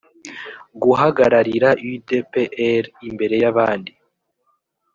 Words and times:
guhagararira 0.81 1.69
u 1.89 1.91
d 2.07 2.09
p 2.31 2.33
r 2.83 2.85
imbere 3.07 3.35
y 3.43 3.45
abandi 3.51 3.91